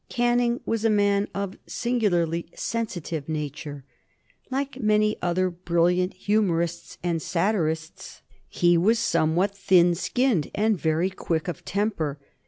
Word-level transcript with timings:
Canning 0.09 0.61
was 0.65 0.83
a 0.83 0.89
man 0.89 1.27
of 1.35 1.59
singularly 1.67 2.47
sensitive 2.55 3.29
nature. 3.29 3.83
Like 4.49 4.79
many 4.81 5.15
other 5.21 5.51
brilliant 5.51 6.15
humorists 6.15 6.97
and 7.03 7.21
satirists, 7.21 8.23
he 8.49 8.79
was 8.79 8.97
somewhat 8.97 9.55
thin 9.55 9.93
skinned 9.93 10.49
and 10.55 10.75
very 10.75 11.11
quick 11.11 11.47
of 11.47 11.63
temper. 11.65 12.19